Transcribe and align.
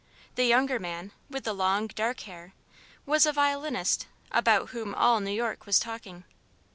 The 0.33 0.45
younger 0.45 0.79
man, 0.79 1.11
with 1.29 1.43
the 1.43 1.53
long, 1.53 1.85
dark 1.85 2.21
hair, 2.21 2.55
was 3.05 3.27
a 3.27 3.31
violinist 3.31 4.07
about 4.31 4.69
whom 4.69 4.95
all 4.95 5.19
New 5.19 5.29
York 5.29 5.67
was 5.67 5.79
talking. 5.79 6.23